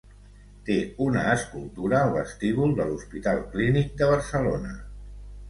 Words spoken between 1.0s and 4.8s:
una escultura al vestíbul de l'Hospital Clínic de Barcelona.